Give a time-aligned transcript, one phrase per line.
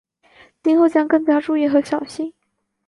[0.63, 2.33] 今后将更加注意和小心。